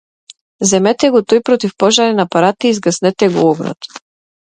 Земете 0.69 1.11
го 1.17 1.21
тој 1.35 1.43
противпожарен 1.51 2.25
апарат 2.27 2.69
и 2.71 2.75
изгаснете 2.77 3.33
го 3.39 3.49
огнот! 3.55 3.97